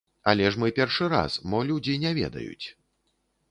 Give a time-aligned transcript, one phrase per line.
[0.31, 2.67] Але ж мы першы раз, мо людзі не ведаюць.